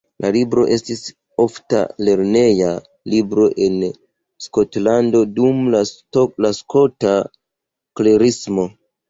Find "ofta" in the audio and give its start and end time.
1.43-1.81